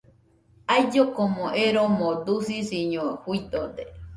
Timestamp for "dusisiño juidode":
2.25-3.83